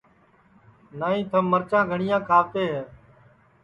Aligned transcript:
نائی 0.99 1.19
تھم 1.29 1.45
مَرچا 1.51 1.79
گھٹیا 1.91 2.17
کھاوتے 2.27 2.63
ہے 2.71 2.81